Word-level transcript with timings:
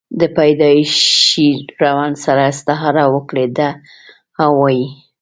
دَپيدائشي 0.19 1.47
ړوند 1.79 2.15
سره 2.25 2.41
استعاره 2.51 3.03
ورکړې 3.13 3.45
ده 3.57 3.69
او 4.43 4.51
وائي: 4.61 4.85